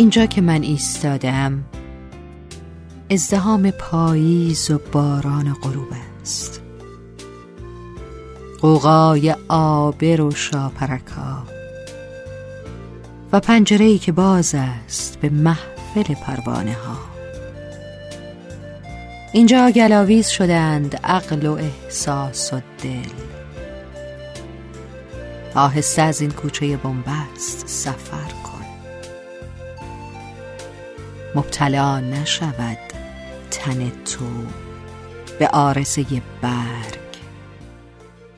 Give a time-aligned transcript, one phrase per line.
[0.00, 1.64] اینجا که من ایستادم
[3.10, 5.88] ازدهام پاییز و باران غروب
[6.20, 6.62] است.
[8.60, 11.42] قوقای آبر و شاپرکا.
[13.32, 16.96] و پنجره که باز است به محفل پروانه ها.
[19.32, 23.10] اینجا گلاویز شدند عقل و احساس و دل.
[25.54, 28.39] آهسته از این کوچه بنبست سفر
[31.34, 32.78] مبتلا نشود
[33.50, 34.26] تن تو.
[35.38, 37.00] به آرزه برگ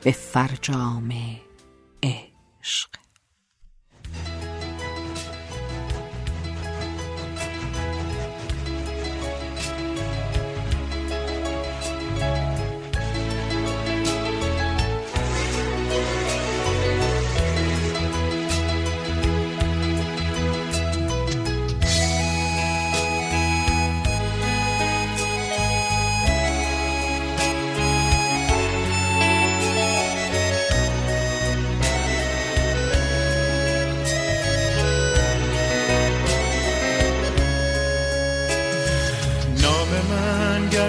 [0.03, 1.13] به فرجام
[2.03, 3.02] عشق.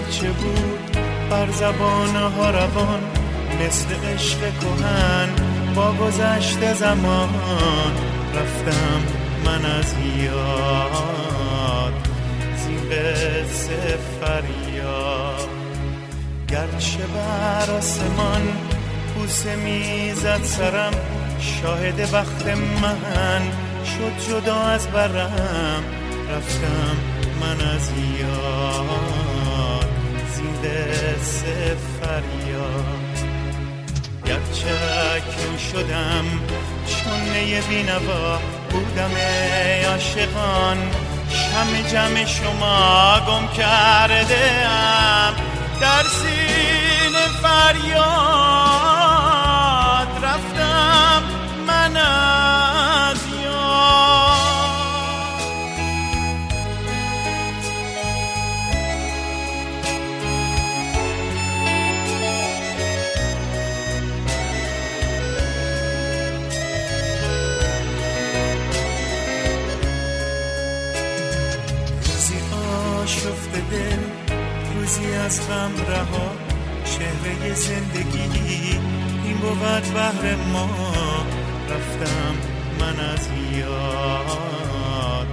[0.05, 0.97] گرچه بود
[1.31, 3.01] بر زبان ها روان
[3.61, 5.29] مثل عشق کهن
[5.75, 7.29] با گذشت زمان.
[8.35, 9.03] رفتم
[9.45, 11.93] من از یاد
[12.57, 15.49] زین قصه فریاد.
[16.49, 18.49] گرچه بر آسمان
[19.15, 20.93] بوسه می‌زد سرم
[21.41, 22.47] شاهد بخت
[22.83, 23.43] من
[23.85, 25.85] شد جدا از برم.
[26.31, 26.97] رفتم
[27.41, 27.91] من از
[28.21, 29.34] یاد.
[30.65, 33.19] زنده فریاد.
[34.27, 34.75] گرچه
[35.17, 36.25] اکنون شدم
[36.87, 38.39] چونه بینوا
[38.71, 39.11] بودم
[39.91, 40.79] عاشقان.
[41.29, 45.35] شم جمع شما گم کرده ام
[45.81, 48.64] در سینه فریاد.
[73.25, 73.99] شفته دل
[74.75, 76.31] روزی از غم رها.
[76.85, 78.79] چهره زندگی
[79.25, 80.69] این بود بهر ما.
[81.71, 82.35] رفتم
[82.81, 85.27] من از یاد.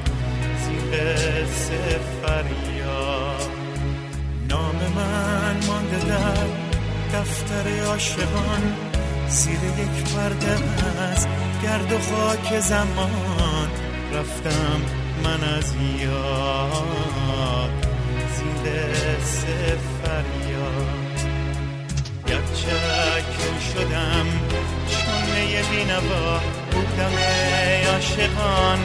[0.63, 2.00] زیر قصه
[4.50, 6.47] نام من مانده در
[7.19, 8.75] دفتر عاشقان.
[9.30, 10.51] زیر یک پرده
[11.12, 11.28] از
[11.63, 13.69] گرد و خاک زمان.
[14.13, 14.81] رفتم
[15.24, 17.60] من از یاد.
[19.23, 21.22] زیر فریاد.
[22.27, 22.77] گرچه
[23.73, 24.27] شدم
[24.89, 26.39] چونه بینوا
[26.71, 27.17] بودم
[27.91, 28.79] عاشقان.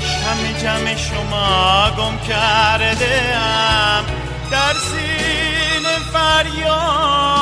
[0.00, 4.04] شم جمع شما گم کرده ام
[4.50, 7.39] در سین فریاد